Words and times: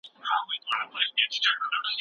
هر 0.27 0.39
ډول 0.47 0.57
ځان 0.67 0.81
وژنه 0.91 1.21
یې 1.21 1.27
وڅیړله. 1.31 1.79